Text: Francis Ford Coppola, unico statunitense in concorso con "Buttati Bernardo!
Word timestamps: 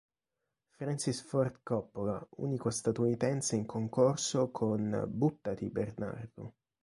Francis 0.79 1.21
Ford 1.21 1.59
Coppola, 1.61 2.27
unico 2.37 2.71
statunitense 2.71 3.55
in 3.55 3.67
concorso 3.67 4.49
con 4.49 5.05
"Buttati 5.11 5.69
Bernardo! 5.69 6.55